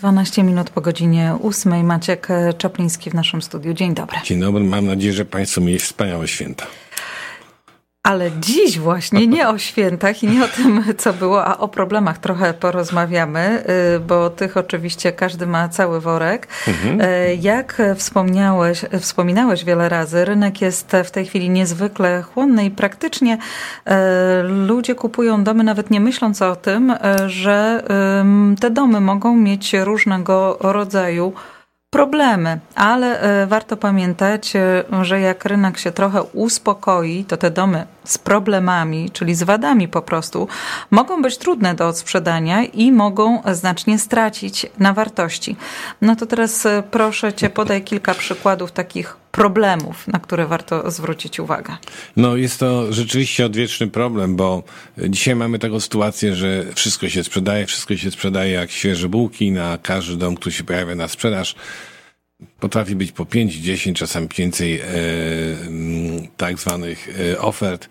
12 0.00 0.42
minut 0.42 0.70
po 0.70 0.80
godzinie 0.80 1.36
8. 1.42 1.86
Maciek 1.86 2.28
Czapliński 2.58 3.10
w 3.10 3.14
naszym 3.14 3.42
studiu. 3.42 3.74
Dzień 3.74 3.94
dobry. 3.94 4.18
Dzień 4.24 4.40
dobry. 4.40 4.64
Mam 4.64 4.86
nadzieję, 4.86 5.12
że 5.12 5.24
Państwo 5.24 5.60
mieli 5.60 5.78
wspaniałe 5.78 6.28
święta. 6.28 6.66
Ale 8.02 8.30
dziś 8.40 8.78
właśnie 8.78 9.26
nie 9.26 9.48
o 9.48 9.58
świętach 9.58 10.22
i 10.22 10.28
nie 10.28 10.44
o 10.44 10.48
tym, 10.48 10.84
co 10.98 11.12
było, 11.12 11.44
a 11.44 11.58
o 11.58 11.68
problemach 11.68 12.18
trochę 12.18 12.54
porozmawiamy, 12.54 13.64
y, 13.96 14.00
bo 14.00 14.30
tych 14.30 14.56
oczywiście 14.56 15.12
każdy 15.12 15.46
ma 15.46 15.68
cały 15.68 16.00
worek. 16.00 16.48
Mhm. 16.68 17.00
Y, 17.00 17.38
jak 17.40 17.82
wspomniałeś, 17.96 18.84
wspominałeś 19.00 19.64
wiele 19.64 19.88
razy, 19.88 20.24
rynek 20.24 20.60
jest 20.60 20.96
w 21.04 21.10
tej 21.10 21.26
chwili 21.26 21.50
niezwykle 21.50 22.22
chłonny 22.22 22.64
i 22.64 22.70
praktycznie 22.70 23.34
y, 23.34 23.92
ludzie 24.42 24.94
kupują 24.94 25.44
domy 25.44 25.64
nawet 25.64 25.90
nie 25.90 26.00
myśląc 26.00 26.42
o 26.42 26.56
tym, 26.56 26.94
że 27.26 27.84
te 28.60 28.70
domy 28.70 29.00
mogą 29.00 29.36
mieć 29.36 29.72
różnego 29.72 30.56
rodzaju 30.60 31.32
problemy, 31.90 32.58
ale 32.74 33.20
e, 33.20 33.46
warto 33.46 33.76
pamiętać, 33.76 34.56
e, 34.56 34.84
że 35.02 35.20
jak 35.20 35.44
rynek 35.44 35.78
się 35.78 35.92
trochę 35.92 36.22
uspokoi, 36.22 37.24
to 37.24 37.36
te 37.36 37.50
domy 37.50 37.86
z 38.04 38.18
problemami, 38.18 39.10
czyli 39.12 39.34
z 39.34 39.42
wadami 39.42 39.88
po 39.88 40.02
prostu, 40.02 40.48
mogą 40.90 41.22
być 41.22 41.38
trudne 41.38 41.74
do 41.74 41.88
odsprzedania 41.88 42.64
i 42.64 42.92
mogą 42.92 43.42
znacznie 43.52 43.98
stracić 43.98 44.66
na 44.78 44.92
wartości. 44.92 45.56
No 46.00 46.16
to 46.16 46.26
teraz 46.26 46.66
e, 46.66 46.82
proszę 46.90 47.32
Cię, 47.32 47.50
podaj 47.50 47.82
kilka 47.82 48.14
przykładów 48.14 48.72
takich 48.72 49.16
problemów, 49.32 50.08
na 50.08 50.18
które 50.18 50.46
warto 50.46 50.90
zwrócić 50.90 51.40
uwagę. 51.40 51.76
No 52.16 52.36
jest 52.36 52.60
to 52.60 52.92
rzeczywiście 52.92 53.46
odwieczny 53.46 53.88
problem, 53.88 54.36
bo 54.36 54.62
dzisiaj 55.08 55.36
mamy 55.36 55.58
taką 55.58 55.80
sytuację, 55.80 56.34
że 56.34 56.64
wszystko 56.74 57.08
się 57.08 57.24
sprzedaje, 57.24 57.66
wszystko 57.66 57.96
się 57.96 58.10
sprzedaje 58.10 58.52
jak 58.52 58.70
świeże 58.70 59.08
bułki 59.08 59.52
na 59.52 59.78
każdy 59.82 60.16
dom, 60.16 60.36
który 60.36 60.52
się 60.52 60.64
pojawia 60.64 60.94
na 60.94 61.08
sprzedaż. 61.08 61.54
Potrafi 62.60 62.96
być 62.96 63.12
po 63.12 63.26
5, 63.26 63.54
10, 63.54 63.98
czasem 63.98 64.28
więcej 64.36 64.80
e, 64.80 64.84
tak 66.36 66.58
zwanych 66.58 67.08
e, 67.32 67.40
ofert. 67.40 67.88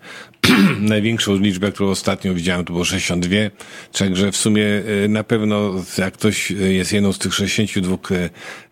największą 0.80 1.36
liczbę, 1.36 1.72
którą 1.72 1.88
ostatnio 1.88 2.34
widziałem, 2.34 2.64
to 2.64 2.72
było 2.72 2.84
62. 2.84 3.36
Także 3.98 4.32
w 4.32 4.36
sumie 4.36 4.64
e, 5.04 5.08
na 5.08 5.24
pewno 5.24 5.74
jak 5.98 6.14
ktoś 6.14 6.50
jest 6.50 6.92
jedną 6.92 7.12
z 7.12 7.18
tych 7.18 7.34
62 7.34 7.96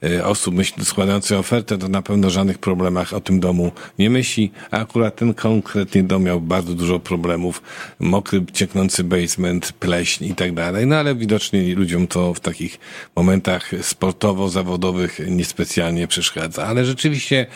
e, 0.02 0.24
osób 0.24 0.54
składających 0.82 1.38
ofertę, 1.38 1.78
to 1.78 1.88
na 1.88 2.02
pewno 2.02 2.30
żadnych 2.30 2.58
problemach 2.58 3.12
o 3.12 3.20
tym 3.20 3.40
domu 3.40 3.72
nie 3.98 4.10
myśli. 4.10 4.50
A 4.70 4.78
akurat 4.78 5.16
ten 5.16 5.34
konkretny 5.34 6.02
dom 6.02 6.22
miał 6.22 6.40
bardzo 6.40 6.74
dużo 6.74 6.98
problemów. 6.98 7.62
Mokry, 8.00 8.44
cieknący 8.52 9.04
basement, 9.04 9.72
pleśń 9.72 10.24
i 10.24 10.34
tak 10.34 10.54
dalej. 10.54 10.86
No 10.86 10.96
ale 10.96 11.14
widocznie 11.14 11.74
ludziom 11.74 12.06
to 12.06 12.34
w 12.34 12.40
takich 12.40 12.78
momentach 13.16 13.70
sportowo-zawodowych 13.82 15.20
niespecjalnie 15.30 15.87
przeszkadza. 16.08 16.66
Ale 16.66 16.84
rzeczywiście 16.84 17.46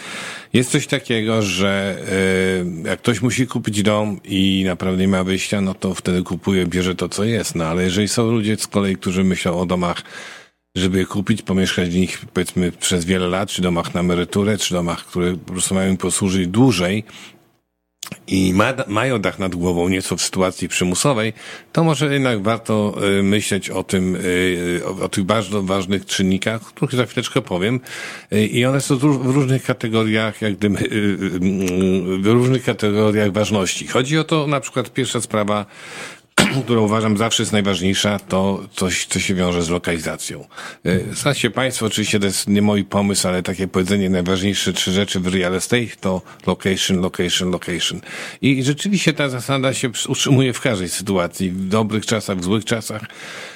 jest 0.53 0.71
coś 0.71 0.87
takiego, 0.87 1.43
że 1.43 1.97
e, 2.85 2.89
jak 2.89 2.99
ktoś 2.99 3.23
musi 3.23 3.47
kupić 3.47 3.83
dom, 3.83 4.21
i 4.25 4.65
naprawdę 4.67 5.01
nie 5.03 5.09
ma 5.09 5.25
wyjścia, 5.25 5.61
no 5.61 5.75
to 5.75 5.95
wtedy 5.95 6.23
kupuje, 6.23 6.67
bierze 6.67 6.95
to, 6.95 7.09
co 7.09 7.25
jest. 7.25 7.55
No 7.55 7.65
ale 7.65 7.83
jeżeli 7.83 8.09
są 8.09 8.31
ludzie 8.31 8.57
z 8.57 8.67
kolei, 8.67 8.97
którzy 8.97 9.25
myślą 9.25 9.61
o 9.61 9.67
domach, 9.67 10.03
żeby 10.77 10.99
je 10.99 11.07
kupić, 11.07 11.43
pomieszkać 11.43 11.89
w 11.89 11.95
nich 11.95 12.19
powiedzmy 12.33 12.73
przez 12.73 13.05
wiele 13.05 13.29
lat, 13.29 13.49
czy 13.49 13.63
domach 13.63 13.95
na 13.95 14.01
emeryturę, 14.01 14.59
czy 14.59 14.75
domach, 14.75 15.05
które 15.07 15.37
po 15.37 15.53
prostu 15.53 15.75
mają 15.75 15.91
im 15.91 15.97
posłużyć 15.97 16.49
dłużej, 16.49 17.05
i 18.27 18.55
ma, 18.55 18.73
mają 18.87 19.19
dach 19.19 19.39
nad 19.39 19.55
głową 19.55 19.89
nieco 19.89 20.17
w 20.17 20.23
sytuacji 20.23 20.69
przymusowej, 20.69 21.33
to 21.73 21.85
może 21.85 22.13
jednak 22.13 22.43
warto 22.43 22.95
y, 23.19 23.23
myśleć 23.23 23.71
o 23.71 23.83
tym, 23.83 24.17
y, 24.17 24.81
o, 24.87 25.05
o 25.05 25.09
tych 25.09 25.25
bardzo 25.25 25.63
ważnych 25.63 26.07
czynnikach, 26.07 26.63
o 26.63 26.65
których 26.65 26.95
za 26.95 27.07
chwileczkę 27.07 27.43
powiem. 27.43 27.81
Y, 28.33 28.47
I 28.47 28.65
one 28.65 28.81
są 28.81 28.97
w 28.99 29.27
różnych 29.27 29.65
kategoriach, 29.65 30.43
jak 30.43 30.57
gdyby, 30.57 30.89
w 32.23 32.27
różnych 32.27 32.65
kategoriach 32.65 33.33
ważności. 33.33 33.87
Chodzi 33.87 34.19
o 34.19 34.25
to, 34.25 34.47
na 34.47 34.61
przykład 34.61 34.93
pierwsza 34.93 35.21
sprawa, 35.21 35.67
którą 36.65 36.83
uważam 36.83 37.17
zawsze 37.17 37.43
jest 37.43 37.53
najważniejsza, 37.53 38.19
to 38.19 38.63
coś, 38.73 39.07
co 39.07 39.21
się 39.21 39.35
wiąże 39.35 39.63
z 39.63 39.69
lokalizacją. 39.69 40.47
E, 40.85 41.15
znacie 41.15 41.51
Państwo, 41.51 41.87
oczywiście 41.87 42.21
to 42.21 42.27
jest 42.27 42.49
nie 42.49 42.63
mój 42.63 42.85
pomysł, 42.85 43.29
ale 43.29 43.43
takie 43.43 43.69
powiedzenie, 43.69 44.11
najważniejsze 44.11 44.73
trzy 44.73 44.93
rzeczy 44.93 45.21
w 45.21 45.27
real 45.27 45.55
estate 45.55 45.97
to 46.01 46.23
location, 46.47 47.01
location, 47.01 47.51
location. 47.51 48.01
I 48.43 48.63
rzeczywiście 48.63 49.13
ta 49.13 49.29
zasada 49.29 49.75
się 49.75 49.91
utrzymuje 50.09 50.53
w 50.53 50.61
każdej 50.61 50.89
sytuacji, 50.89 51.51
w 51.51 51.69
dobrych 51.69 52.07
czasach, 52.07 52.39
w 52.39 52.45
złych 52.45 52.65
czasach. 52.65 53.03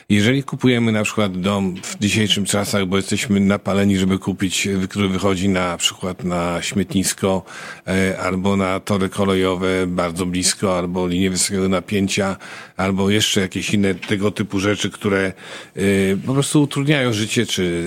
Jeżeli 0.09 0.43
kupujemy 0.43 0.93
na 0.93 1.03
przykład 1.03 1.41
dom 1.41 1.75
w 1.83 1.99
dzisiejszym 1.99 2.45
czasach, 2.45 2.87
bo 2.87 2.97
jesteśmy 2.97 3.41
napaleni, 3.41 3.97
żeby 3.99 4.19
kupić, 4.19 4.69
który 4.91 5.09
wychodzi 5.09 5.49
na 5.49 5.77
przykład 5.77 6.25
na 6.25 6.63
śmietnisko, 6.63 7.43
e, 7.87 8.19
albo 8.19 8.57
na 8.57 8.81
tory 8.81 9.09
kolejowe 9.09 9.87
bardzo 9.87 10.27
blisko, 10.27 10.79
albo 10.79 11.07
linię 11.07 11.31
wysokiego 11.31 11.69
napięcia, 11.69 12.37
albo 12.87 13.11
jeszcze 13.11 13.41
jakieś 13.41 13.75
inne 13.75 13.95
tego 13.95 14.31
typu 14.31 14.61
rzeczy, 14.61 14.91
które 14.91 15.33
y, 15.77 16.19
po 16.27 16.35
prostu 16.35 16.63
utrudniają 16.63 17.13
życie, 17.13 17.47
czy 17.47 17.83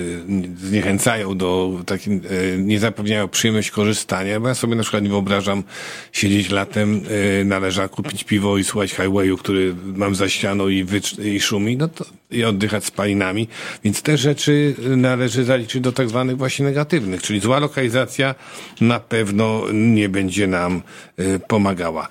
zniechęcają 0.58 1.38
do 1.38 1.80
takim, 1.86 2.22
y, 2.32 2.58
nie 2.60 2.80
zapewniają 2.80 3.28
przyjemność 3.28 3.72
korzystania. 3.72 4.40
Bo 4.40 4.48
ja 4.48 4.56
sobie 4.56 4.76
na 4.76 4.84
przykład 4.84 5.04
nie 5.04 5.10
wyobrażam 5.10 5.64
siedzieć 6.12 6.50
latem 6.50 7.02
y, 7.42 7.46
na 7.46 7.60
leżaku, 7.60 8.04
pić 8.04 8.24
piwo 8.24 8.58
i 8.58 8.64
słuchać 8.64 8.92
highwayu, 8.92 9.38
który 9.38 9.76
mam 9.96 10.16
za 10.16 10.30
ścianą 10.30 10.68
i, 10.68 10.86
i 11.24 11.40
szumi, 11.40 11.78
no 11.78 11.88
to 11.88 12.06
i 12.32 12.44
oddychać 12.44 12.86
spalinami. 12.86 13.48
Więc 13.84 14.02
te 14.02 14.18
rzeczy 14.18 14.76
należy 14.98 15.44
zaliczyć 15.44 15.82
do 15.82 15.92
tak 15.92 16.10
zwanych 16.10 16.38
właśnie 16.38 16.66
negatywnych, 16.66 17.22
czyli 17.22 17.40
zła 17.40 17.60
lokalizacja 17.60 18.36
na 18.82 19.00
pewno 19.00 19.64
nie 19.74 20.10
będzie 20.10 20.48
nam 20.48 20.82
pomagała. 21.48 22.08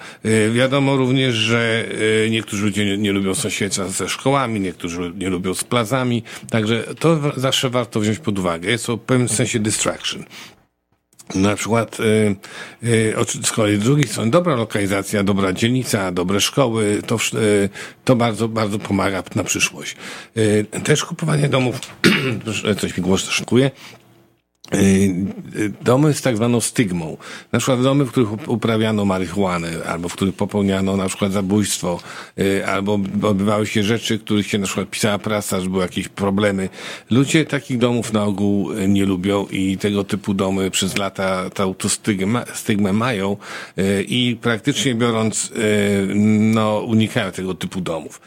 Wiadomo 0.53 0.97
również, 0.97 1.35
że 1.35 1.85
niektórzy 2.31 2.68
ludzie 2.69 2.85
nie, 2.87 2.99
nie 2.99 3.13
lubią 3.13 3.35
sąsiedztwa 3.35 3.89
ze 3.89 4.09
szkołami, 4.09 4.61
niektórzy 4.61 5.13
nie 5.17 5.29
lubią 5.29 5.55
z 5.55 5.65
plazami, 5.65 6.23
także 6.51 6.85
to 6.99 7.21
zawsze 7.37 7.71
warto 7.71 8.01
wziąć 8.01 8.19
pod 8.19 8.39
uwagę. 8.39 8.71
Jest 8.71 8.87
to 8.87 8.97
w 8.97 9.01
pewnym 9.01 9.29
sensie 9.29 9.59
distraction. 9.59 10.25
Na 11.35 11.57
przykład, 11.57 12.01
y, 12.01 12.37
y, 12.85 13.15
z 13.43 13.53
kolei 13.53 13.77
z 13.77 13.85
drugiej 13.85 14.09
strony, 14.09 14.31
dobra 14.31 14.57
lokalizacja, 14.57 15.25
dobra 15.25 15.53
dzielnica, 15.53 16.13
dobre 16.13 16.41
szkoły, 16.41 17.03
to, 17.07 17.17
y, 17.35 17.69
to 18.05 18.17
bardzo, 18.17 18.49
bardzo 18.49 18.79
pomaga 18.79 19.23
na 19.35 19.45
przyszłość. 19.45 19.97
Y, 20.37 20.67
też 20.85 21.05
kupowanie 21.05 21.49
domów, 21.49 21.81
coś 22.81 22.97
mi 22.97 23.03
głos 23.03 23.29
szykuje, 23.29 23.71
domy 25.83 26.15
z 26.15 26.23
tak 26.23 26.37
zwaną 26.37 26.61
stygmą. 26.61 27.17
Na 27.53 27.59
przykład 27.59 27.83
domy, 27.83 28.05
w 28.05 28.11
których 28.11 28.49
uprawiano 28.49 29.05
marihuanę, 29.05 29.71
albo 29.87 30.09
w 30.09 30.13
których 30.13 30.35
popełniano 30.35 30.97
na 30.97 31.09
przykład 31.09 31.33
zabójstwo, 31.33 32.01
y, 32.39 32.67
albo 32.67 33.01
odbywały 33.23 33.67
się 33.67 33.83
rzeczy, 33.83 34.19
których 34.19 34.47
się 34.47 34.59
na 34.59 34.67
przykład 34.67 34.91
pisała 34.91 35.19
prasa, 35.19 35.61
że 35.61 35.71
były 35.71 35.83
jakieś 35.83 36.09
problemy. 36.09 36.69
Ludzie 37.11 37.45
takich 37.45 37.79
domów 37.79 38.13
na 38.13 38.25
ogół 38.25 38.73
nie 38.89 39.05
lubią 39.05 39.47
i 39.47 39.79
tego 39.79 40.05
typu 40.05 40.35
domy 40.35 40.71
przez 40.71 40.97
lata 40.97 41.51
tą, 41.51 41.75
tą 41.75 41.89
stygmę 42.55 42.93
mają 42.93 43.37
i 44.09 44.39
praktycznie 44.43 44.95
biorąc, 44.95 45.53
no, 46.55 46.81
unikają 46.81 47.33
tego 47.33 47.55
typu 47.55 47.81
domów. 47.81 48.21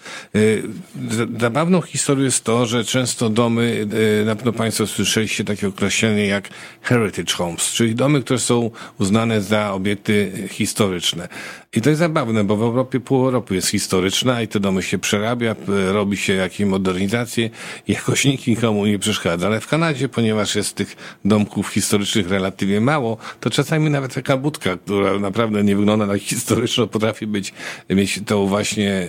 Zabawną 1.40 1.82
historią 1.82 2.26
jest 2.26 2.44
to, 2.44 2.66
że 2.66 2.86
często 2.86 3.30
domy, 3.30 3.88
na 4.26 4.36
pewno 4.36 4.54
Państwo 4.54 4.88
słyszeliście 4.88 5.44
takie 5.44 5.68
określenie 5.68 6.31
jak 6.32 6.50
heritage 6.82 7.34
homes, 7.34 7.74
czyli 7.74 7.96
domy, 7.96 8.22
które 8.24 8.40
są 8.40 8.72
uznane 9.00 9.42
za 9.42 9.74
obiekty 9.74 10.48
historyczne. 10.52 11.28
I 11.76 11.82
to 11.82 11.90
jest 11.90 12.00
zabawne, 12.00 12.44
bo 12.44 12.58
w 12.58 12.62
Europie 12.62 13.00
pół 13.00 13.26
Europy 13.26 13.56
jest 13.56 13.68
historyczna 13.68 14.42
i 14.42 14.48
te 14.48 14.60
domy 14.60 14.84
się 14.84 14.98
przerabia, 15.00 15.56
robi 15.92 16.18
się 16.18 16.34
jakieś 16.34 16.68
modernizacje 16.68 17.50
i 17.88 17.94
jakoś 17.94 18.26
nikt 18.26 18.48
nikomu 18.48 18.86
nie 18.86 19.00
przeszkadza. 19.00 19.48
Ale 19.48 19.60
w 19.60 19.68
Kanadzie, 19.68 20.10
ponieważ 20.10 20.56
jest 20.56 20.76
tych 20.76 20.96
domków 21.26 21.68
historycznych 21.68 22.30
relatywnie 22.30 22.82
mało, 22.82 23.18
to 23.40 23.50
czasami 23.50 23.90
nawet 23.90 24.14
taka 24.14 24.38
budka, 24.38 24.78
która 24.78 25.20
naprawdę 25.20 25.64
nie 25.64 25.76
wygląda 25.76 26.06
na 26.06 26.18
historyczną, 26.18 26.88
potrafi 26.88 27.28
być, 27.28 27.54
mieć 27.90 28.20
tą 28.26 28.48
właśnie 28.48 28.92
e, 28.92 29.08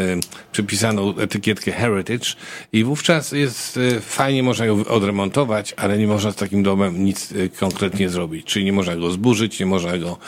e, 0.00 0.20
przypisaną 0.52 1.16
etykietkę 1.16 1.72
heritage 1.72 2.26
i 2.72 2.84
wówczas 2.84 3.32
jest 3.32 3.76
e, 3.76 4.00
fajnie, 4.00 4.42
można 4.42 4.66
ją 4.66 4.84
odremontować, 4.86 5.74
ale 5.76 5.98
nie 5.98 6.06
można 6.06 6.30
z 6.30 6.36
takim 6.36 6.62
domem 6.62 7.04
nic 7.04 7.34
konkretnie 7.60 8.08
zrobić. 8.08 8.46
Czyli 8.46 8.64
nie 8.64 8.72
można 8.72 8.96
go 8.96 9.10
zburzyć, 9.10 9.60
nie 9.60 9.66
można 9.66 9.98
go 9.98 10.18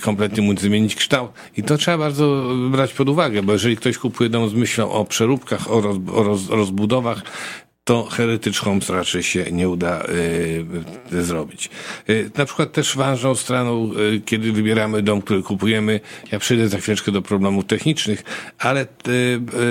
kompletnie 0.00 0.42
mu 0.42 0.58
zmienić 0.58 1.01
kształt. 1.02 1.30
I 1.56 1.62
to 1.62 1.76
trzeba 1.76 1.98
bardzo 1.98 2.44
brać 2.70 2.94
pod 2.94 3.08
uwagę, 3.08 3.42
bo 3.42 3.52
jeżeli 3.52 3.76
ktoś 3.76 3.98
kupuje 3.98 4.30
dom 4.30 4.48
z 4.48 4.54
myślą 4.54 4.90
o 4.90 5.04
przeróbkach, 5.04 5.70
o, 5.70 5.80
roz, 5.80 5.96
o 6.14 6.22
roz, 6.22 6.48
rozbudowach, 6.48 7.22
to 7.84 8.04
Heritage 8.04 8.58
Homes 8.58 8.90
raczej 8.90 9.22
się 9.22 9.44
nie 9.52 9.68
uda 9.68 10.04
y, 11.12 11.24
zrobić. 11.24 11.70
Y, 12.08 12.30
na 12.36 12.44
przykład 12.44 12.72
też 12.72 12.96
ważną 12.96 13.34
stroną, 13.34 13.90
y, 14.14 14.20
kiedy 14.24 14.52
wybieramy 14.52 15.02
dom, 15.02 15.22
który 15.22 15.42
kupujemy, 15.42 16.00
ja 16.32 16.38
przejdę 16.38 16.68
za 16.68 16.78
chwileczkę 16.78 17.12
do 17.12 17.22
problemów 17.22 17.64
technicznych, 17.64 18.22
ale 18.58 18.86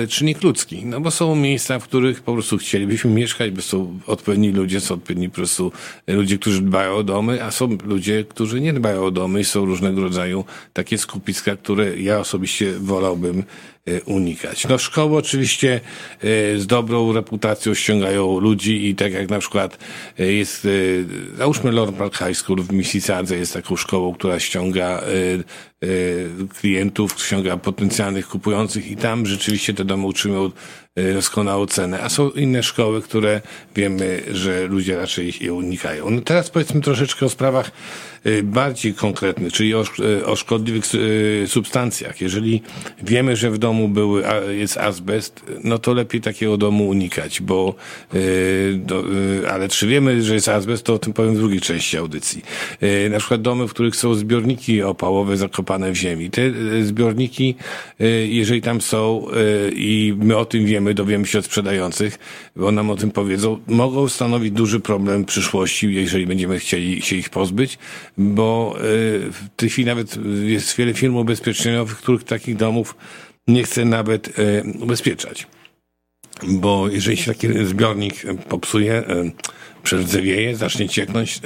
czynnik 0.08 0.42
ludzki, 0.42 0.86
no 0.86 1.00
bo 1.00 1.10
są 1.10 1.36
miejsca, 1.36 1.78
w 1.78 1.84
których 1.84 2.22
po 2.22 2.32
prostu 2.32 2.58
chcielibyśmy 2.58 3.10
mieszkać, 3.10 3.50
bo 3.50 3.62
są 3.62 3.98
odpowiedni 4.06 4.52
ludzie, 4.52 4.80
są 4.80 4.94
odpowiedni 4.94 5.28
po 5.28 5.34
prostu 5.34 5.72
ludzie, 6.06 6.38
którzy 6.38 6.62
dbają 6.62 6.94
o 6.94 7.02
domy, 7.02 7.44
a 7.44 7.50
są 7.50 7.78
ludzie, 7.84 8.24
którzy 8.24 8.60
nie 8.60 8.72
dbają 8.72 9.04
o 9.04 9.10
domy 9.10 9.40
i 9.40 9.44
są 9.44 9.64
różnego 9.64 10.00
rodzaju 10.00 10.44
takie 10.72 10.98
skupiska, 10.98 11.56
które 11.56 11.98
ja 11.98 12.18
osobiście 12.18 12.72
wolałbym 12.72 13.42
E, 13.42 13.71
unikać. 14.04 14.68
No 14.68 14.78
szkoły 14.78 15.16
oczywiście 15.16 15.80
e, 16.20 16.58
z 16.58 16.66
dobrą 16.66 17.12
reputacją 17.12 17.74
ściągają 17.74 18.40
ludzi 18.40 18.88
i 18.88 18.94
tak 18.94 19.12
jak 19.12 19.30
na 19.30 19.38
przykład 19.38 19.78
e, 20.18 20.32
jest, 20.32 20.68
załóżmy 21.36 21.72
Lord 21.72 21.96
Park 21.96 22.18
High 22.18 22.36
School 22.36 22.62
w 22.62 22.72
Mississadze 22.72 23.36
jest 23.36 23.52
taką 23.52 23.76
szkołą, 23.76 24.14
która 24.14 24.40
ściąga 24.40 25.02
klientów, 26.60 27.14
ściąga 27.18 27.56
potencjalnych 27.56 28.28
kupujących 28.28 28.90
i 28.90 28.96
tam 28.96 29.26
rzeczywiście 29.26 29.74
te 29.74 29.84
domy 29.84 30.06
utrzymują 30.06 30.50
doskonałą 31.14 31.66
cenę, 31.66 32.02
a 32.02 32.08
są 32.08 32.30
inne 32.30 32.62
szkoły, 32.62 33.02
które 33.02 33.40
wiemy, 33.76 34.22
że 34.32 34.66
ludzie 34.66 34.96
raczej 34.96 35.32
je 35.40 35.52
unikają. 35.52 36.10
No 36.10 36.20
teraz 36.20 36.50
powiedzmy 36.50 36.80
troszeczkę 36.80 37.26
o 37.26 37.28
sprawach 37.28 37.70
bardziej 38.42 38.94
konkretnych, 38.94 39.52
czyli 39.52 39.74
o, 39.74 39.84
o 40.24 40.36
szkodliwych 40.36 40.84
substancjach. 41.46 42.20
Jeżeli 42.20 42.62
wiemy, 43.02 43.36
że 43.36 43.50
w 43.50 43.58
domu 43.58 43.88
były, 43.88 44.22
jest 44.50 44.76
azbest, 44.76 45.42
no 45.64 45.78
to 45.78 45.94
lepiej 45.94 46.20
takiego 46.20 46.56
domu 46.56 46.88
unikać, 46.88 47.40
bo 47.40 47.74
do, 48.74 49.04
ale 49.50 49.68
czy 49.68 49.86
wiemy, 49.86 50.22
że 50.22 50.34
jest 50.34 50.48
azbest, 50.48 50.84
to 50.84 50.94
o 50.94 50.98
tym 50.98 51.12
powiem 51.12 51.34
w 51.34 51.38
drugiej 51.38 51.60
części 51.60 51.96
audycji. 51.96 52.44
Na 53.10 53.18
przykład 53.18 53.42
domy, 53.42 53.68
w 53.68 53.70
których 53.70 53.96
są 53.96 54.14
zbiorniki 54.14 54.82
opałowe 54.82 55.36
zakopane 55.36 55.71
w 55.78 55.94
ziemi. 55.94 56.30
Te 56.30 56.42
yy, 56.42 56.84
zbiorniki, 56.84 57.54
yy, 57.98 58.26
jeżeli 58.26 58.62
tam 58.62 58.80
są 58.80 59.26
yy, 59.32 59.72
i 59.74 60.14
my 60.16 60.36
o 60.36 60.44
tym 60.44 60.66
wiemy, 60.66 60.94
dowiemy 60.94 61.26
się 61.26 61.38
od 61.38 61.44
sprzedających, 61.44 62.18
bo 62.56 62.72
nam 62.72 62.90
o 62.90 62.96
tym 62.96 63.10
powiedzą, 63.10 63.58
mogą 63.66 64.08
stanowić 64.08 64.50
duży 64.52 64.80
problem 64.80 65.22
w 65.22 65.26
przyszłości, 65.26 65.94
jeżeli 65.94 66.26
będziemy 66.26 66.58
chcieli 66.58 67.02
się 67.02 67.16
ich 67.16 67.30
pozbyć, 67.30 67.78
bo 68.18 68.76
w 69.32 69.48
tej 69.56 69.70
chwili 69.70 69.86
nawet 69.86 70.18
jest 70.44 70.76
wiele 70.76 70.94
firm 70.94 71.16
ubezpieczeniowych, 71.16 71.96
których 71.96 72.24
takich 72.24 72.56
domów 72.56 72.96
nie 73.48 73.62
chce 73.62 73.84
nawet 73.84 74.38
e, 74.38 74.62
ubezpieczać. 74.80 75.46
Bo 76.48 76.88
jeżeli 76.88 77.16
się 77.16 77.34
taki 77.34 77.48
zbiornik 77.64 78.14
popsuje, 78.48 79.04
e, 79.82 79.84
przerdzewieje, 79.84 80.56
zacznie 80.56 80.88
cieknąć, 80.88 81.36
e, 81.36 81.40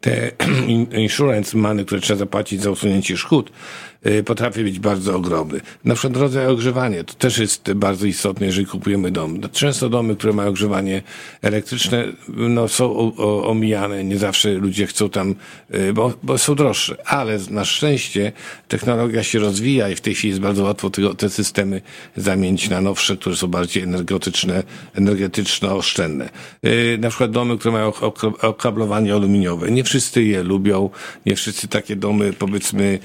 te 0.00 0.30
insurance 1.02 1.58
money, 1.58 1.84
które 1.84 2.00
trzeba 2.00 2.18
zapłacić 2.18 2.62
za 2.62 2.70
usunięcie 2.70 3.16
szkód, 3.16 3.50
Y, 4.06 4.22
potrafi 4.22 4.64
być 4.64 4.78
bardzo 4.78 5.16
ogromny. 5.16 5.60
Na 5.84 5.94
przykład 5.94 6.16
rodzaj 6.16 6.46
ogrzewania, 6.46 7.04
to 7.04 7.14
też 7.14 7.38
jest 7.38 7.72
bardzo 7.72 8.06
istotne, 8.06 8.46
jeżeli 8.46 8.66
kupujemy 8.66 9.10
dom. 9.10 9.36
No, 9.40 9.48
często 9.48 9.88
domy, 9.88 10.16
które 10.16 10.32
mają 10.32 10.48
ogrzewanie 10.48 11.02
elektryczne, 11.42 12.04
no, 12.28 12.68
są 12.68 13.14
omijane, 13.44 14.04
nie 14.04 14.18
zawsze 14.18 14.52
ludzie 14.52 14.86
chcą 14.86 15.10
tam, 15.10 15.34
y, 15.74 15.92
bo, 15.92 16.12
bo 16.22 16.38
są 16.38 16.54
droższe, 16.54 16.96
ale 17.06 17.38
na 17.50 17.64
szczęście 17.64 18.32
technologia 18.68 19.22
się 19.22 19.38
rozwija 19.38 19.88
i 19.88 19.94
w 19.94 20.00
tej 20.00 20.14
chwili 20.14 20.28
jest 20.28 20.40
bardzo 20.40 20.64
łatwo 20.64 20.90
te 21.18 21.30
systemy 21.30 21.82
zamienić 22.16 22.68
na 22.68 22.80
nowsze, 22.80 23.16
które 23.16 23.36
są 23.36 23.46
bardziej 23.48 23.82
energetyczne, 23.82 24.62
energetyczno 24.94 25.76
oszczędne. 25.76 26.30
Y, 26.66 26.98
na 27.00 27.08
przykład 27.08 27.30
domy, 27.40 27.58
które 27.58 27.72
mają 27.72 27.92
okablowanie 28.42 29.12
aluminiowe. 29.12 29.70
Nie 29.70 29.84
wszyscy 29.84 30.22
je 30.22 30.42
lubią, 30.42 30.90
nie 31.26 31.36
wszyscy 31.36 31.68
takie 31.68 31.96
domy, 31.96 32.32
powiedzmy, 32.32 32.98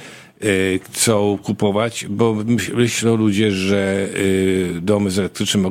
Y, 0.44 0.80
chcą 0.84 1.38
kupować, 1.44 2.06
bo 2.10 2.36
myślą 2.74 3.16
ludzie, 3.16 3.52
że 3.52 4.08
y, 4.16 4.80
domy 4.82 5.12
z 5.12 5.20
elektrycznym 5.20 5.66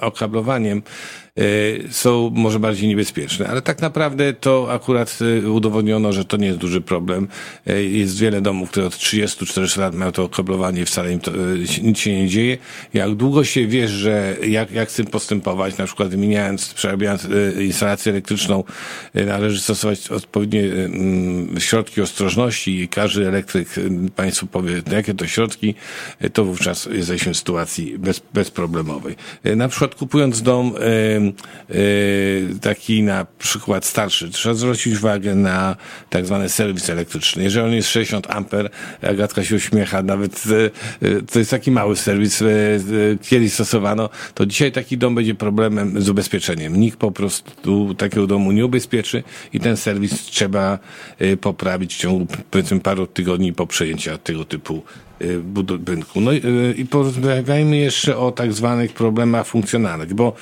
okablowaniem 0.00 0.82
są 1.90 2.30
może 2.34 2.60
bardziej 2.60 2.88
niebezpieczne. 2.88 3.48
Ale 3.48 3.62
tak 3.62 3.82
naprawdę 3.82 4.32
to 4.32 4.72
akurat 4.72 5.18
y, 5.44 5.50
udowodniono, 5.50 6.12
że 6.12 6.24
to 6.24 6.36
nie 6.36 6.46
jest 6.46 6.58
duży 6.58 6.80
problem. 6.80 7.28
Y, 7.70 7.84
jest 7.84 8.18
wiele 8.18 8.40
domów, 8.40 8.70
które 8.70 8.86
od 8.86 8.94
30-40 8.94 9.80
lat 9.80 9.94
mają 9.94 10.12
to 10.12 10.24
okablowanie 10.24 10.82
i 10.82 10.84
wcale 10.84 11.12
im 11.12 11.20
to, 11.20 11.30
nic 11.82 11.98
się 11.98 12.16
nie 12.16 12.28
dzieje. 12.28 12.58
Jak 12.94 13.14
długo 13.14 13.44
się 13.44 13.66
wiesz, 13.66 13.90
że 13.90 14.36
jak, 14.48 14.70
jak 14.70 14.90
z 14.90 14.94
tym 14.94 15.06
postępować, 15.06 15.78
na 15.78 15.86
przykład 15.86 16.08
wymieniając, 16.08 16.74
przerabiając 16.74 17.28
instalację 17.60 18.12
elektryczną, 18.12 18.64
należy 19.14 19.60
stosować 19.60 20.10
odpowiednie 20.10 20.62
mm, 20.62 21.60
środki 21.60 22.00
ostrożności 22.00 22.80
i 22.80 22.88
każdy 22.88 23.28
elektryk 23.28 23.68
Państwu 24.16 24.46
powie, 24.46 24.82
jakie 24.92 25.14
to 25.14 25.26
środki, 25.26 25.74
to 26.32 26.44
wówczas 26.44 26.88
jesteśmy 26.92 27.34
w 27.34 27.36
sytuacji 27.36 27.98
bez, 27.98 28.22
bezproblemowej. 28.34 29.16
Na 29.44 29.68
przykład 29.68 29.94
kupując 29.94 30.42
dom, 30.42 30.74
Y, 30.76 31.25
taki 32.60 33.02
na 33.02 33.26
przykład 33.38 33.84
starszy, 33.84 34.30
trzeba 34.30 34.54
zwrócić 34.54 34.96
uwagę 34.96 35.34
na 35.34 35.76
tak 36.10 36.26
zwany 36.26 36.48
serwis 36.48 36.90
elektryczny. 36.90 37.42
Jeżeli 37.42 37.66
on 37.66 37.72
jest 37.72 37.88
60 37.88 38.30
amper, 38.30 38.70
Agatka 39.02 39.44
się 39.44 39.56
uśmiecha, 39.56 40.02
nawet 40.02 40.44
y, 40.46 40.70
y, 41.06 41.22
to 41.32 41.38
jest 41.38 41.50
taki 41.50 41.70
mały 41.70 41.96
serwis, 41.96 42.42
kiedyś 43.22 43.52
stosowano, 43.52 44.08
to 44.34 44.46
dzisiaj 44.46 44.72
taki 44.72 44.98
dom 44.98 45.14
będzie 45.14 45.34
problemem 45.34 46.02
z 46.02 46.08
ubezpieczeniem. 46.08 46.76
Nikt 46.76 46.98
po 46.98 47.10
prostu 47.10 47.94
takiego 47.94 48.26
domu 48.26 48.52
nie 48.52 48.66
ubezpieczy 48.66 49.22
i 49.52 49.60
ten 49.60 49.76
serwis 49.76 50.12
trzeba 50.12 50.78
poprawić 51.40 51.94
w 51.94 51.98
ciągu 51.98 52.26
powiedzmy 52.50 52.80
paru 52.80 53.06
tygodni 53.06 53.52
po 53.52 53.66
przejęciu 53.66 54.18
tego 54.18 54.44
typu 54.44 54.82
budynku. 55.42 56.20
No 56.20 56.32
i 56.76 56.86
porozmawiajmy 56.90 57.76
jeszcze 57.76 58.16
o 58.16 58.32
tak 58.32 58.52
zwanych 58.52 58.92
problemach 58.92 59.46
funkcjonalnych, 59.46 60.14
bo 60.14 60.36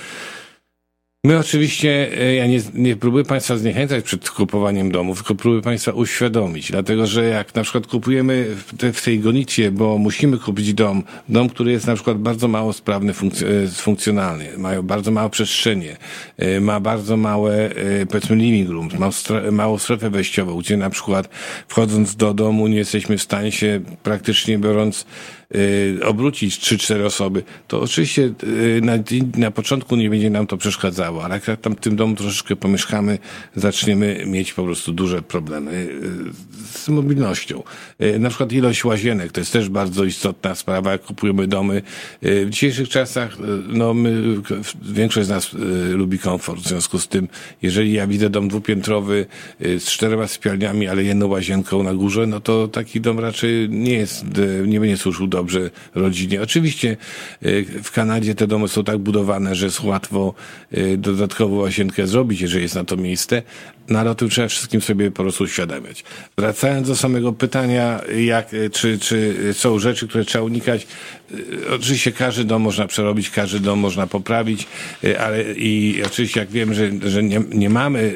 My 1.24 1.38
oczywiście, 1.38 2.18
e, 2.20 2.34
ja 2.34 2.46
nie, 2.46 2.60
nie 2.74 2.96
próbuję 2.96 3.24
Państwa 3.24 3.56
zniechęcać 3.56 4.04
przed 4.04 4.30
kupowaniem 4.30 4.92
domów, 4.92 5.18
tylko 5.18 5.34
próbuję 5.34 5.62
Państwa 5.62 5.92
uświadomić, 5.92 6.70
dlatego 6.70 7.06
że 7.06 7.24
jak 7.24 7.54
na 7.54 7.62
przykład 7.62 7.86
kupujemy 7.86 8.46
w, 8.66 8.76
te, 8.76 8.92
w 8.92 9.02
tej 9.02 9.20
gonicie, 9.20 9.70
bo 9.70 9.98
musimy 9.98 10.38
kupić 10.38 10.74
dom, 10.74 11.02
dom, 11.28 11.48
który 11.48 11.72
jest 11.72 11.86
na 11.86 11.94
przykład 11.94 12.18
bardzo 12.18 12.48
mało 12.48 12.72
sprawny, 12.72 13.12
funkc- 13.12 13.64
e, 13.64 13.68
funkcjonalny, 13.68 14.48
mają 14.58 14.82
bardzo 14.82 15.10
małe 15.10 15.30
przestrzenie, 15.30 15.96
e, 16.36 16.60
ma 16.60 16.80
bardzo 16.80 17.16
małe, 17.16 17.70
powiedzmy 18.08 18.36
living 18.36 18.70
rooms, 18.70 18.94
ma 18.94 19.08
stre- 19.08 19.52
małą 19.52 19.78
strefę 19.78 20.10
wejściową, 20.10 20.58
gdzie 20.58 20.76
na 20.76 20.90
przykład 20.90 21.28
wchodząc 21.68 22.16
do 22.16 22.34
domu 22.34 22.66
nie 22.66 22.76
jesteśmy 22.76 23.18
w 23.18 23.22
stanie 23.22 23.52
się 23.52 23.80
praktycznie 24.02 24.58
biorąc 24.58 25.06
obrócić 26.04 26.58
3-4 26.58 27.04
osoby, 27.04 27.42
to 27.68 27.80
oczywiście 27.80 28.32
na, 28.82 28.92
na 29.36 29.50
początku 29.50 29.96
nie 29.96 30.10
będzie 30.10 30.30
nam 30.30 30.46
to 30.46 30.56
przeszkadzało, 30.56 31.13
ale 31.22 31.40
jak 31.46 31.60
tam 31.60 31.76
w 31.76 31.80
tym 31.80 31.96
domu 31.96 32.16
troszeczkę 32.16 32.56
pomieszkamy, 32.56 33.18
zaczniemy 33.56 34.24
mieć 34.26 34.52
po 34.52 34.64
prostu 34.64 34.92
duże 34.92 35.22
problemy 35.22 35.72
y, 35.72 36.78
z 36.78 36.88
mobilnością. 36.88 37.62
Na 38.18 38.28
przykład 38.28 38.52
ilość 38.52 38.84
łazienek, 38.84 39.32
to 39.32 39.40
jest 39.40 39.52
też 39.52 39.68
bardzo 39.68 40.04
istotna 40.04 40.54
sprawa, 40.54 40.92
jak 40.92 41.02
kupujemy 41.02 41.46
domy. 41.46 41.82
W 42.22 42.46
dzisiejszych 42.50 42.88
czasach, 42.88 43.36
no 43.68 43.94
my, 43.94 44.22
większość 44.82 45.26
z 45.26 45.30
nas 45.30 45.50
lubi 45.90 46.18
komfort, 46.18 46.60
w 46.60 46.68
związku 46.68 46.98
z 46.98 47.08
tym, 47.08 47.28
jeżeli 47.62 47.92
ja 47.92 48.06
widzę 48.06 48.30
dom 48.30 48.48
dwupiętrowy 48.48 49.26
z 49.60 49.84
czterema 49.84 50.28
sypialniami, 50.28 50.88
ale 50.88 51.04
jedną 51.04 51.26
łazienką 51.26 51.82
na 51.82 51.94
górze, 51.94 52.26
no 52.26 52.40
to 52.40 52.68
taki 52.68 53.00
dom 53.00 53.18
raczej 53.18 53.68
nie 53.70 53.92
jest, 53.92 54.24
nie 54.66 54.80
będzie 54.80 54.96
służył 54.96 55.26
dobrze 55.26 55.70
rodzinie. 55.94 56.42
Oczywiście 56.42 56.96
y, 57.42 57.64
w 57.82 57.92
Kanadzie 57.92 58.34
te 58.34 58.46
domy 58.46 58.68
są 58.68 58.84
tak 58.84 58.98
budowane, 58.98 59.54
że 59.54 59.66
jest 59.66 59.84
łatwo 59.84 60.34
y, 60.74 60.96
dodatkową 61.12 61.56
łazienkę 61.56 62.06
zrobić, 62.06 62.40
jeżeli 62.40 62.62
jest 62.62 62.74
na 62.74 62.84
to 62.84 62.96
miejsce, 62.96 63.42
no 63.88 63.98
ale 63.98 64.10
o 64.10 64.14
tym 64.14 64.28
trzeba 64.28 64.48
wszystkim 64.48 64.80
sobie 64.80 65.10
po 65.10 65.22
prostu 65.22 65.44
uświadamiać. 65.44 66.04
Wracając 66.38 66.88
do 66.88 66.96
samego 66.96 67.32
pytania, 67.32 68.00
jak, 68.18 68.50
czy, 68.72 68.98
czy 68.98 69.34
są 69.52 69.78
rzeczy, 69.78 70.08
które 70.08 70.24
trzeba 70.24 70.44
unikać, 70.44 70.86
oczywiście 71.70 72.12
każdy 72.12 72.44
dom 72.44 72.62
można 72.62 72.86
przerobić, 72.86 73.30
każdy 73.30 73.60
dom 73.60 73.78
można 73.78 74.06
poprawić, 74.06 74.66
ale 75.20 75.42
i 75.52 76.02
oczywiście 76.06 76.40
jak 76.40 76.50
wiem, 76.50 76.74
że, 76.74 76.90
że 77.06 77.22
nie, 77.22 77.42
nie 77.50 77.70
mamy, 77.70 78.14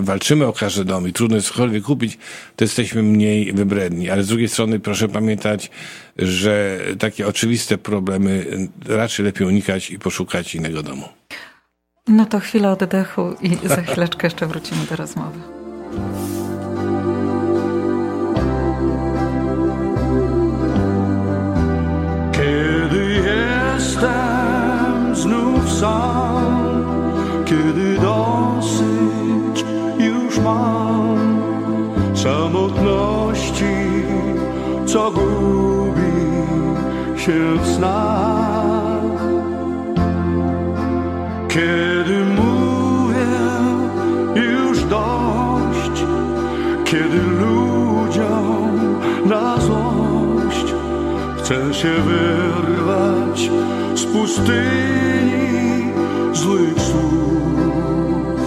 walczymy 0.00 0.46
o 0.46 0.52
każdy 0.52 0.84
dom 0.84 1.08
i 1.08 1.12
trudno 1.12 1.36
jest 1.36 1.48
cokolwiek 1.48 1.82
kupić, 1.82 2.18
to 2.56 2.64
jesteśmy 2.64 3.02
mniej 3.02 3.52
wybredni. 3.52 4.10
Ale 4.10 4.24
z 4.24 4.28
drugiej 4.28 4.48
strony 4.48 4.80
proszę 4.80 5.08
pamiętać, 5.08 5.70
że 6.18 6.80
takie 6.98 7.26
oczywiste 7.26 7.78
problemy 7.78 8.46
raczej 8.86 9.24
lepiej 9.24 9.46
unikać 9.46 9.90
i 9.90 9.98
poszukać 9.98 10.54
innego 10.54 10.82
domu. 10.82 11.08
No 12.08 12.26
to 12.26 12.40
chwila 12.40 12.70
oddechu 12.70 13.22
i 13.40 13.68
za 13.68 13.82
chwileczkę 13.82 14.26
jeszcze 14.26 14.46
wrócimy 14.46 14.80
do 14.90 14.96
rozmowy. 14.96 15.38
Kiedy 22.32 23.14
jestem 23.14 25.16
znów 25.16 25.72
sam 25.72 26.62
kiedy 27.44 27.98
dosyć 27.98 29.64
już 29.98 30.38
mam 30.38 31.42
samotności, 32.14 33.74
co 34.86 35.10
gubi 35.10 36.12
się 37.16 37.58
w. 37.58 38.51
Kiedy 41.54 42.24
mówię 42.24 43.26
już 44.34 44.84
dość, 44.84 46.04
kiedy 46.84 47.18
ludziom 47.18 48.98
na 49.26 49.56
złość 49.56 50.74
chcę 51.38 51.74
się 51.74 51.88
wyrwać 51.88 53.50
z 53.94 54.04
pustyni 54.04 55.92
złych 56.32 56.80
słów. 56.80 58.40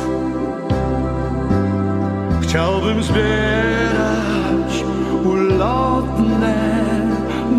Chciałbym 2.42 3.04
zbierać 3.04 4.84
ulotne 5.24 6.56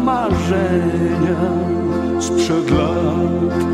marzenia 0.05 1.41
sprzed 2.21 2.71
lat, 2.71 3.65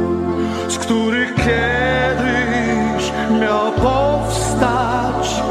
kiedyś 1.53 3.13
miał 3.41 3.73
powstać 3.73 5.43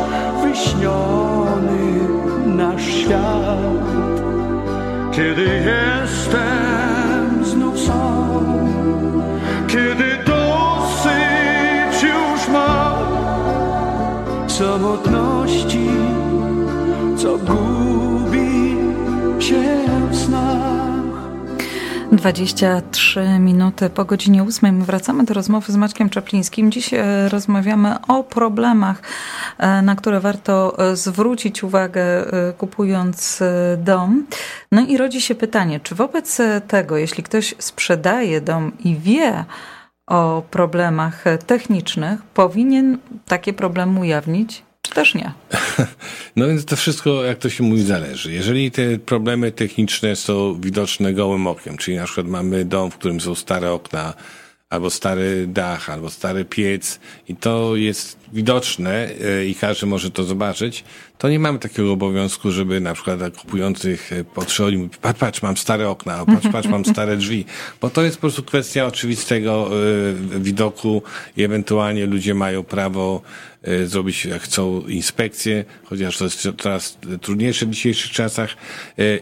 wyśniony 0.44 2.00
nasz 2.46 2.84
świat. 2.84 3.58
Kiedy 5.12 5.42
jestem 5.42 7.46
znów 7.46 7.80
sam, 7.80 8.46
kiedy 9.68 10.18
dosyć 10.26 12.04
już 12.04 12.48
mam 12.54 13.06
samotności, 14.48 15.90
co 17.18 17.38
gubi 17.38 17.91
23 22.12 23.40
minuty 23.40 23.90
po 23.90 24.06
godzinie 24.06 24.44
8 24.44 24.84
wracamy 24.84 25.24
do 25.24 25.34
rozmowy 25.34 25.72
z 25.72 25.76
Maćkiem 25.76 26.10
Czaplińskim. 26.10 26.72
Dziś 26.72 26.94
e, 26.94 27.30
rozmawiamy 27.30 27.96
o 28.08 28.24
problemach, 28.24 29.02
e, 29.58 29.82
na 29.82 29.96
które 29.96 30.20
warto 30.20 30.78
e, 30.80 30.96
zwrócić 30.96 31.64
uwagę 31.64 32.26
kupując 32.58 33.40
dom. 33.78 34.26
No 34.72 34.82
i 34.82 34.98
rodzi 34.98 35.22
się 35.22 35.36
pytanie, 35.36 35.80
czy 35.80 35.96
wobec 35.96 36.42
tego, 36.68 36.98
jeśli 36.98 37.24
ktoś 37.24 37.56
sprzedaje 37.60 38.42
dom 38.42 38.72
i 38.84 38.96
wie 38.96 39.46
o 40.08 40.44
problemach 40.52 41.24
technicznych, 41.48 42.22
powinien 42.22 42.98
takie 43.26 43.54
problemy 43.54 44.00
ujawnić? 44.00 44.64
Też 44.94 45.16
nie? 45.16 45.32
No 46.36 46.48
więc 46.48 46.66
to 46.66 46.76
wszystko, 46.76 47.24
jak 47.24 47.38
to 47.38 47.50
się 47.50 47.64
mówi, 47.64 47.84
zależy. 47.84 48.32
Jeżeli 48.32 48.72
te 48.72 49.00
problemy 49.00 49.52
techniczne 49.52 50.16
są 50.16 50.62
widoczne 50.62 51.14
gołym 51.14 51.48
okiem, 51.48 51.78
czyli 51.78 51.98
na 51.98 52.06
przykład 52.06 52.28
mamy 52.28 52.66
dom, 52.66 52.92
w 52.92 52.98
którym 52.98 53.22
są 53.22 53.36
stare 53.36 53.72
okna, 53.72 54.14
albo 54.70 54.90
stary 54.90 55.48
dach, 55.48 55.90
albo 55.90 56.10
stary 56.10 56.46
piec 56.46 57.00
i 57.28 57.36
to 57.36 57.76
jest 57.76 58.21
widoczne 58.34 59.10
e, 59.22 59.46
i 59.46 59.56
każdy 59.56 59.86
może 59.86 60.12
to 60.12 60.24
zobaczyć, 60.24 60.84
to 61.18 61.30
nie 61.30 61.40
mamy 61.40 61.60
takiego 61.60 61.92
obowiązku, 61.92 62.52
żeby 62.52 62.80
na 62.80 62.94
przykład 62.94 63.38
kupujących 63.38 64.14
e, 64.14 64.24
podszedł 64.24 64.70
i 64.70 64.90
patrz, 65.02 65.20
patrz, 65.20 65.42
mam 65.42 65.58
stare 65.58 65.90
okna, 65.90 66.26
patrz, 66.26 66.48
patrz, 66.52 66.68
mam 66.68 66.86
stare 66.86 67.18
drzwi, 67.18 67.46
bo 67.82 67.90
to 67.90 68.04
jest 68.04 68.18
po 68.18 68.22
prostu 68.22 68.44
kwestia 68.44 68.86
oczywistego 68.86 69.70
e, 70.36 70.40
widoku 70.40 71.04
i 71.38 71.44
ewentualnie 71.44 72.06
ludzie 72.06 72.34
mają 72.34 72.64
prawo 72.64 73.22
zrobić, 73.86 74.26
jak 74.26 74.42
chcą, 74.42 74.82
inspekcję, 74.82 75.66
chociaż 75.84 76.18
to 76.18 76.24
jest 76.24 76.48
coraz 76.58 76.98
trudniejsze 77.22 77.66
w 77.66 77.70
dzisiejszych 77.70 78.12
czasach 78.12 78.56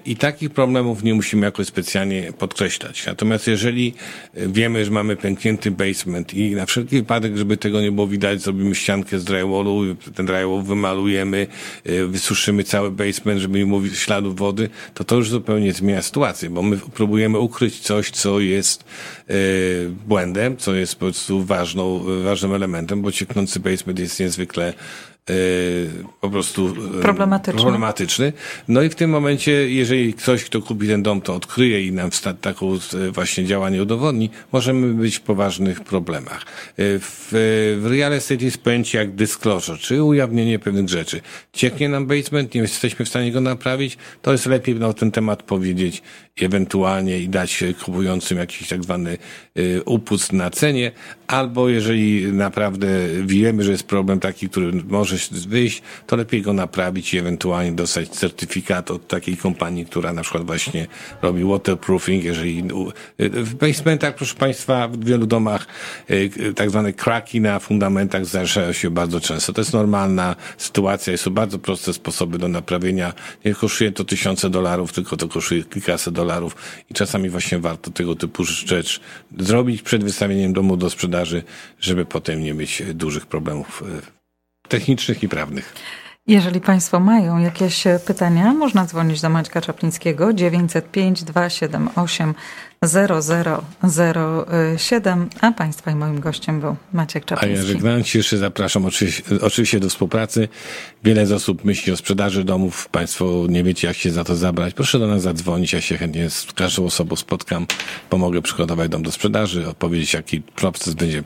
i 0.06 0.16
takich 0.16 0.50
problemów 0.50 1.04
nie 1.04 1.14
musimy 1.14 1.46
jakoś 1.46 1.68
specjalnie 1.68 2.34
podkreślać. 2.34 3.06
Natomiast 3.06 3.48
jeżeli 3.48 3.94
wiemy, 4.34 4.86
że 4.86 4.92
mamy 4.92 5.16
pęknięty 5.16 5.72
basement 5.72 6.34
i 6.34 6.52
na 6.52 6.66
wszelki 6.66 6.96
wypadek, 6.96 7.38
żeby 7.38 7.58
tego 7.58 7.82
nie 7.82 7.92
było 7.92 8.08
widać, 8.08 8.42
zrobimy 8.42 8.76
ścianę 8.76 8.99
ściankę 9.00 9.20
z 9.20 9.24
drywallu, 9.24 9.96
ten 10.16 10.26
drywall 10.26 10.64
wymalujemy, 10.64 11.48
y, 11.88 12.08
wysuszymy 12.08 12.64
cały 12.64 12.92
basement, 12.92 13.42
żeby 13.42 13.60
nie 13.60 13.66
mówić 13.66 13.98
śladów 13.98 14.36
wody, 14.36 14.70
to 14.94 15.04
to 15.04 15.16
już 15.16 15.30
zupełnie 15.30 15.74
zmienia 15.74 16.02
sytuację, 16.02 16.50
bo 16.50 16.62
my 16.62 16.78
próbujemy 16.78 17.40
ukryć 17.40 17.80
coś, 17.80 18.12
co 18.12 18.40
jest 18.40 18.84
y, 19.30 19.90
błędem, 20.08 20.58
co 20.58 20.76
jest 20.76 20.96
po 20.96 21.00
prostu 21.00 21.44
ważną, 21.44 22.04
ważnym 22.24 22.54
elementem, 22.54 23.02
bo 23.02 23.12
cieknący 23.12 23.60
basement 23.60 24.00
jest 24.00 24.20
niezwykle 24.20 24.74
po 26.22 26.30
prostu 26.30 26.68
y, 26.98 27.02
problematyczny. 27.02 27.62
problematyczny. 27.62 28.34
No 28.68 28.82
i 28.82 28.90
w 28.90 28.96
tym 28.96 29.10
momencie, 29.10 29.70
jeżeli 29.70 30.14
ktoś, 30.14 30.44
kto 30.44 30.62
kupi 30.62 30.88
ten 30.88 31.04
dom, 31.04 31.22
to 31.22 31.36
odkryje 31.36 31.86
i 31.86 31.92
nam 31.92 32.10
taką 32.42 32.76
y, 32.76 33.12
właśnie 33.12 33.46
działanie 33.46 33.82
udowodni, 33.82 34.30
możemy 34.52 34.94
być 34.94 35.18
w 35.18 35.22
poważnych 35.22 35.82
problemach. 35.82 36.46
W, 36.78 37.30
w 37.82 37.86
real 37.92 38.14
estate 38.14 38.46
jest 38.46 38.58
pojęcie 38.58 38.98
jak 38.98 39.16
disclosure, 39.16 39.78
czyli 39.78 40.02
ujawnienie 40.02 40.60
pewnych 40.60 40.90
rzeczy. 40.90 41.22
Cieknie 41.54 41.90
nam 41.90 42.08
basement, 42.08 42.56
nie 42.56 42.62
jesteśmy 42.62 43.06
w 43.06 43.10
stanie 43.10 43.32
go 43.32 43.42
naprawić, 43.42 43.98
to 44.22 44.32
jest 44.32 44.46
lepiej 44.46 44.76
na 44.76 44.94
ten 44.94 45.12
temat 45.12 45.44
powiedzieć 45.44 46.02
ewentualnie 46.42 47.20
i 47.20 47.30
dać 47.30 47.64
kupującym 47.86 48.38
jakiś 48.38 48.68
tak 48.68 48.84
zwany 48.84 49.18
upust 49.86 50.34
na 50.34 50.50
cenie, 50.50 50.92
albo 51.28 51.70
jeżeli 51.70 52.34
naprawdę 52.34 52.88
wiemy, 53.26 53.64
że 53.64 53.72
jest 53.72 53.84
problem 53.84 54.20
taki, 54.20 54.50
który 54.50 54.72
może 54.88 55.19
wyjść, 55.28 55.82
to 56.08 56.16
lepiej 56.16 56.42
go 56.42 56.54
naprawić 56.54 57.14
i 57.14 57.18
ewentualnie 57.18 57.72
dostać 57.72 58.10
certyfikat 58.10 58.92
od 58.92 59.08
takiej 59.08 59.38
kompanii, 59.38 59.86
która 59.86 60.14
na 60.14 60.22
przykład 60.22 60.46
właśnie 60.46 60.88
robi 61.22 61.44
waterproofing, 61.44 62.24
jeżeli 62.24 62.64
w 63.20 63.56
basementach, 63.56 64.16
proszę 64.16 64.36
Państwa, 64.36 64.88
w 64.88 65.06
wielu 65.06 65.26
domach 65.26 65.68
y, 66.10 66.54
tak 66.56 66.70
zwane 66.70 66.94
kraki 66.94 67.42
na 67.42 67.60
fundamentach 67.60 68.26
zdarzają 68.26 68.74
się 68.74 68.90
bardzo 68.90 69.22
często. 69.22 69.54
To 69.54 69.62
jest 69.62 69.74
normalna 69.74 70.36
sytuacja, 70.58 71.18
są 71.18 71.32
bardzo 71.32 71.60
proste 71.60 71.94
sposoby 71.94 72.38
do 72.38 72.48
naprawienia. 72.48 73.14
Nie 73.46 73.54
kosztuje 73.54 73.92
to 73.92 74.04
tysiące 74.04 74.50
dolarów, 74.50 74.94
tylko 74.94 75.18
to 75.18 75.28
kosztuje 75.28 75.64
kilkaset 75.64 76.14
dolarów 76.14 76.56
i 76.90 76.94
czasami 76.94 77.30
właśnie 77.30 77.60
warto 77.60 77.92
tego 77.92 78.16
typu 78.16 78.44
rzecz 78.44 79.00
zrobić 79.40 79.82
przed 79.82 80.04
wystawieniem 80.04 80.54
domu 80.54 80.78
do 80.78 80.90
sprzedaży, 80.90 81.44
żeby 81.80 82.06
potem 82.06 82.44
nie 82.44 82.54
mieć 82.54 82.84
dużych 82.94 83.26
problemów 83.26 83.84
y, 84.06 84.19
technicznych 84.70 85.24
i 85.24 85.30
prawnych. 85.30 85.74
Jeżeli 86.28 86.62
Państwo 86.62 87.00
mają 87.00 87.38
jakieś 87.38 87.84
pytania, 88.06 88.54
można 88.54 88.86
dzwonić 88.86 89.22
do 89.22 89.30
Maćka 89.30 89.62
Czaplińskiego 89.62 90.34
905 90.34 91.24
278 91.24 92.36
0007, 92.86 95.30
a 95.42 95.52
Państwa 95.52 95.92
i 95.92 95.96
moim 95.96 96.20
gościem 96.20 96.60
był 96.60 96.76
Maciek 96.94 97.26
Czapliński. 97.26 97.60
A 97.60 97.62
ja 97.62 97.68
żegnając 97.68 98.08
się 98.08 98.20
jeszcze 98.20 98.38
zapraszam 98.38 98.86
oczywiście, 98.86 99.24
oczywiście 99.42 99.80
do 99.80 99.90
współpracy. 99.90 100.48
Wiele 101.04 101.26
z 101.26 101.32
osób 101.32 101.66
myśli 101.66 101.94
o 101.94 101.98
sprzedaży 101.98 102.44
domów. 102.44 102.90
Państwo 102.90 103.46
nie 103.50 103.64
wiecie, 103.64 103.88
jak 103.88 103.98
się 103.98 104.12
za 104.12 104.24
to 104.24 104.36
zabrać. 104.36 104.74
Proszę 104.74 105.00
do 105.00 105.08
nas 105.08 105.22
zadzwonić. 105.22 105.74
Ja 105.74 105.82
się 105.82 105.98
chętnie 105.98 106.30
z 106.30 106.48
każdą 106.56 106.86
osobą 106.86 107.16
spotkam. 107.16 107.66
Pomogę 108.10 108.42
przygotować 108.42 108.90
dom 108.90 109.04
do 109.04 109.12
sprzedaży, 109.12 109.68
odpowiedzieć, 109.68 110.14
jaki 110.14 110.42
proces 110.42 110.94
będzie 110.94 111.20
e, 111.20 111.24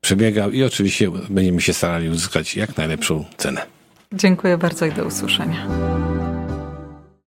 przebiegał 0.00 0.50
i 0.50 0.62
oczywiście 0.62 1.10
będziemy 1.30 1.60
się 1.60 1.72
starali 1.72 2.08
uzyskać 2.08 2.56
jak 2.56 2.76
najlepszą 2.76 3.24
cenę. 3.36 3.66
Dziękuję 4.12 4.58
bardzo 4.58 4.86
i 4.86 4.92
do 4.92 5.04
usłyszenia. 5.04 5.66